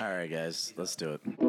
[0.00, 1.47] All right, guys, let's do it.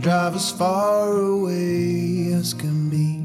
[0.00, 3.16] Drive as far away as can be.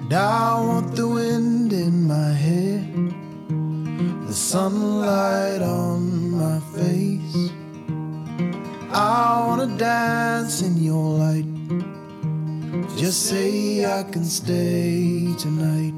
[0.00, 2.86] And I want the wind in my hair,
[4.26, 7.50] the sunlight on my face.
[8.92, 11.44] I wanna dance in your light.
[12.96, 15.92] Just say I can stay tonight.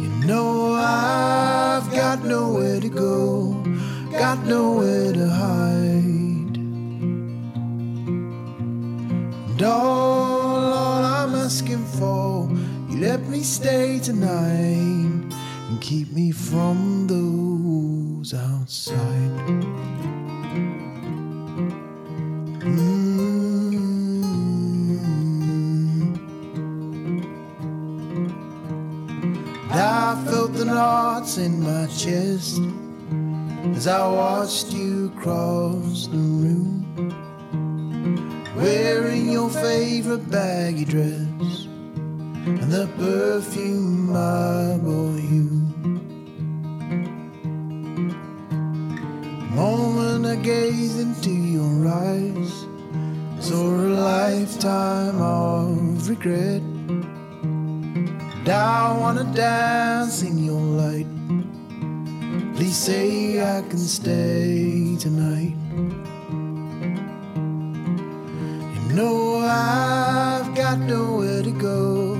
[0.00, 2.91] You know I've got nowhere to go,
[4.34, 6.56] got nowhere to hide.
[9.50, 12.48] And all, all I'm asking for,
[12.88, 15.34] you let me stay tonight
[15.68, 19.32] and keep me from those outside.
[22.64, 23.02] Mm.
[29.72, 32.62] I felt the knots in my chest
[33.82, 36.86] as I watched you cross the room,
[38.54, 41.66] wearing your favorite baggy dress
[42.46, 45.48] and the perfume I bought you.
[49.50, 52.52] Moment I gazed into your eyes,
[53.40, 56.62] saw a lifetime of regret.
[58.38, 60.22] And I wanna dance
[62.72, 65.54] say I can stay tonight.
[68.74, 72.16] You know I've got nowhere to go,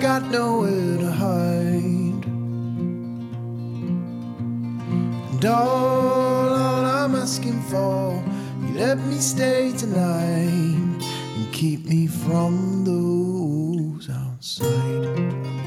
[0.00, 2.24] got nowhere to hide.
[5.30, 8.20] And all, all I'm asking for,
[8.62, 11.04] you let me stay tonight
[11.36, 15.63] and keep me from those outside.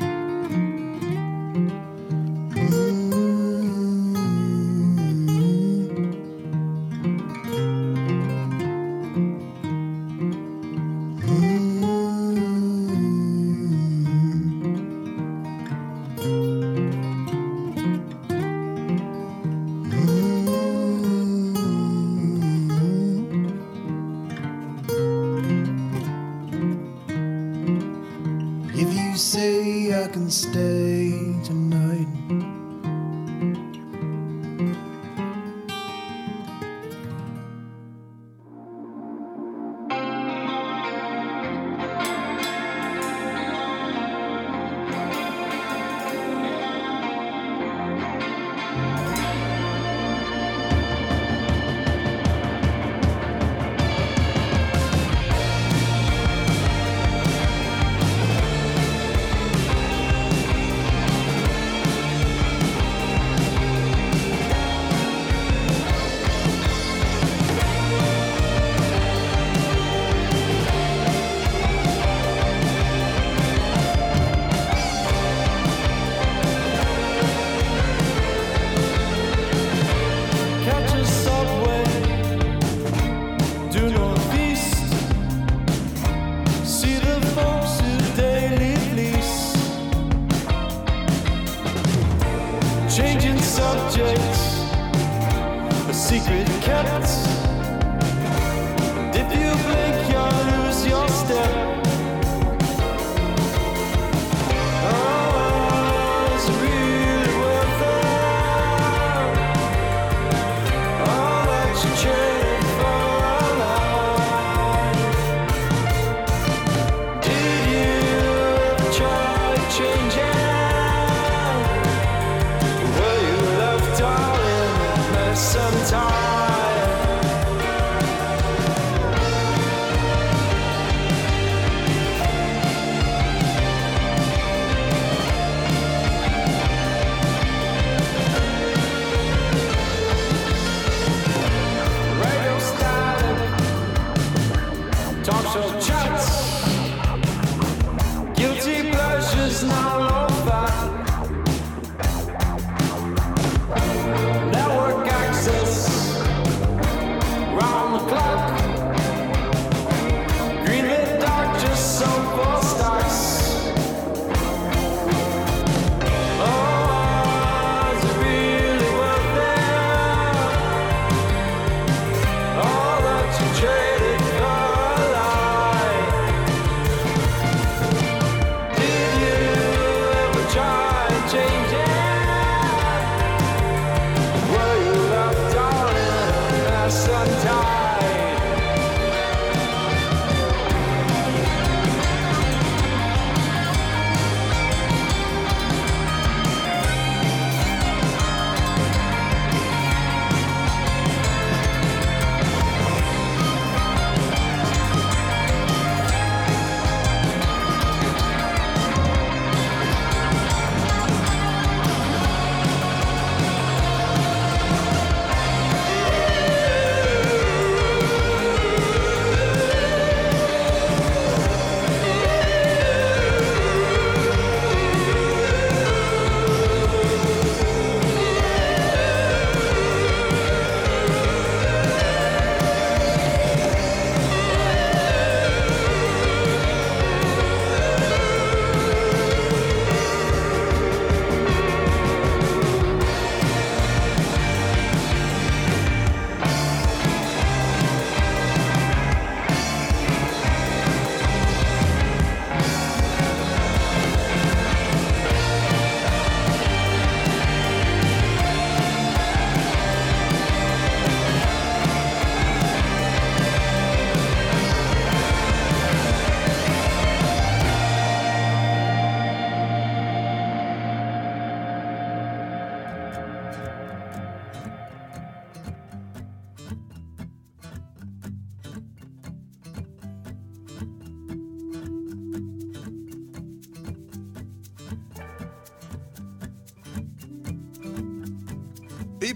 [145.28, 146.67] Talk show chats,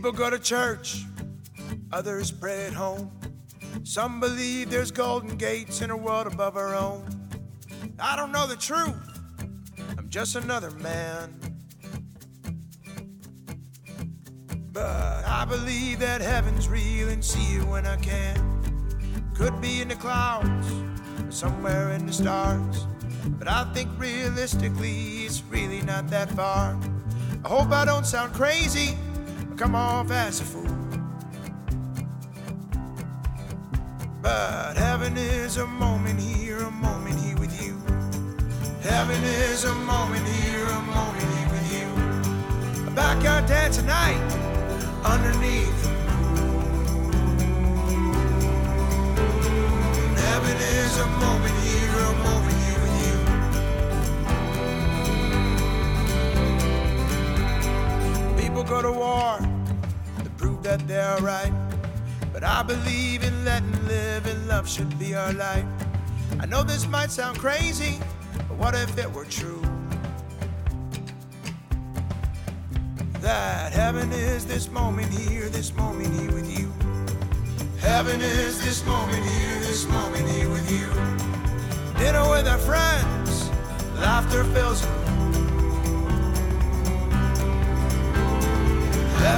[0.01, 1.05] People go to church,
[1.91, 3.12] others pray at home.
[3.84, 7.05] Some believe there's golden gates in a world above our own.
[8.00, 8.96] I don't know the truth,
[10.00, 11.39] I'm just another man.
[14.72, 18.41] But I believe that heaven's real and see it when I can.
[19.36, 20.72] Could be in the clouds
[21.24, 22.88] or somewhere in the stars.
[23.38, 26.75] But I think realistically, it's really not that far.
[27.46, 28.98] I hope I don't sound crazy
[29.62, 30.65] come off as a fool.
[34.20, 37.77] But heaven is a moment here, a moment here with you.
[38.82, 41.86] Heaven is a moment here, a moment here with you.
[42.88, 44.20] A backyard dance tonight
[45.03, 46.56] underneath the moon.
[50.15, 52.96] Heaven is a moment here, a moment here with
[58.36, 58.41] you.
[58.41, 59.50] People go to war
[60.71, 61.51] that they're right.
[62.31, 65.65] But I believe in letting live and love should be our life.
[66.39, 67.99] I know this might sound crazy,
[68.47, 69.61] but what if it were true?
[73.19, 76.71] That heaven is this moment here, this moment here with you.
[77.81, 80.87] Heaven is this moment here, this moment here with you.
[81.99, 83.49] Dinner with our friends,
[83.99, 84.85] laughter fills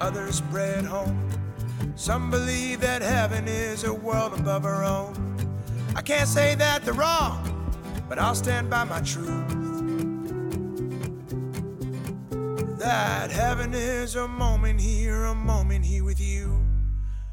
[0.00, 1.30] others at home.
[1.96, 5.14] Some believe that heaven is a world above our own.
[5.96, 7.72] I can't say that they're wrong,
[8.08, 9.28] but I'll stand by my truth.
[12.78, 16.62] That heaven is a moment here, a moment here with you.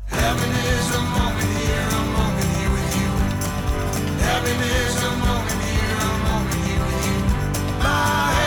[0.06, 3.10] Heaven is a moment here, a moment here with you.
[4.24, 7.20] Heaven is a moment here, a moment here with you.
[7.80, 8.41] My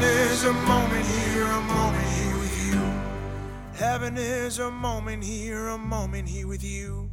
[0.00, 2.80] heaven is a moment here, a moment here with you.
[3.74, 7.10] Heaven is a moment here, a moment here with you.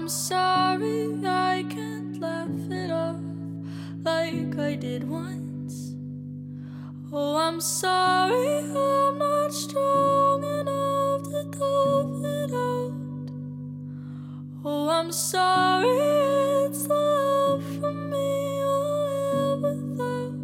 [0.00, 3.20] I'm sorry I can't laugh it off
[4.02, 5.94] like I did once.
[7.12, 13.30] Oh, I'm sorry I'm not strong enough to tough it out.
[14.64, 15.98] Oh, I'm sorry
[16.64, 20.34] it's the love from me I'll live without.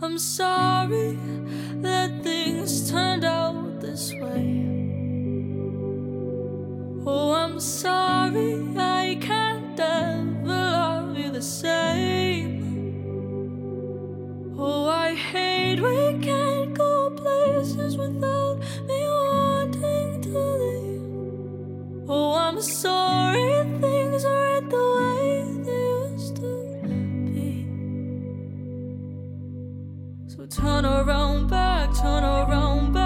[0.00, 1.18] I'm sorry
[1.82, 4.61] that things turned out this way.
[7.52, 12.64] I'm sorry I can't ever love you the same.
[14.56, 22.08] Oh, I hate we can't go places without me wanting to leave.
[22.08, 26.52] Oh, I'm sorry things aren't the way they used to
[27.34, 27.66] be.
[30.26, 33.01] So turn around back, turn around back,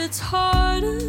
[0.00, 1.00] It's harder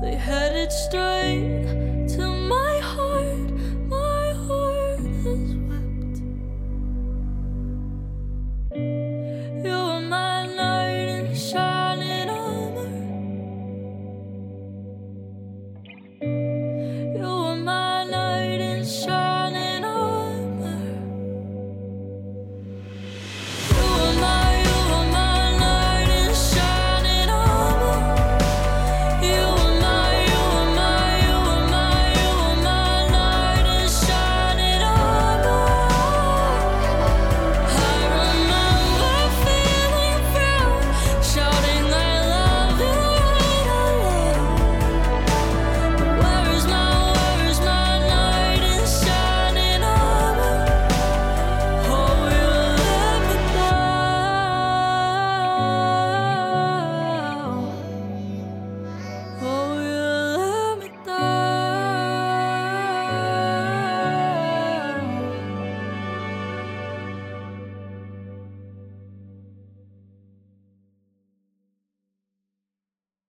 [0.00, 1.85] they headed straight.